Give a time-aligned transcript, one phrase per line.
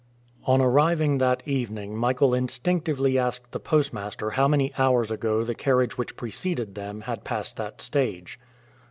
[0.47, 5.95] On arriving that evening Michael instinctively asked the postmaster how many hours ago the carriage
[5.95, 8.39] which preceded them had passed that stage.